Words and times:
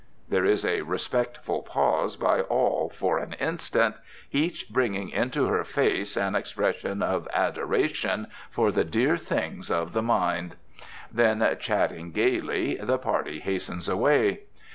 There 0.29 0.45
is 0.45 0.65
a 0.65 0.81
respectful 0.81 1.61
pause 1.61 2.15
by 2.15 2.41
all 2.41 2.89
for 2.89 3.19
an 3.19 3.33
instant, 3.33 3.97
each 4.31 4.67
bringing 4.67 5.09
into 5.11 5.45
her 5.45 5.63
face 5.63 6.17
an 6.17 6.33
expression 6.33 7.03
of 7.03 7.27
adoration 7.31 8.25
for 8.49 8.71
the 8.71 8.83
dear 8.83 9.15
things 9.15 9.69
of 9.69 9.93
the 9.93 10.01
mind. 10.01 10.55
Then, 11.11 11.47
chatting 11.59 12.13
gaily, 12.13 12.77
the 12.77 12.97
party 12.97 13.41
hastens 13.41 13.87
away. 13.87 14.39